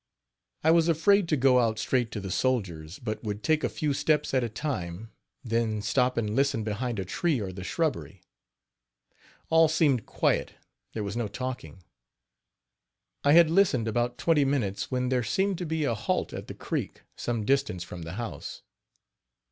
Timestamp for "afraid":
0.87-1.29